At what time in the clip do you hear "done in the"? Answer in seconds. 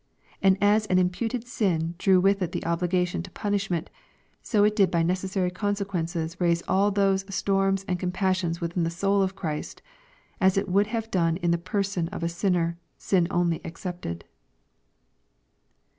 11.11-11.59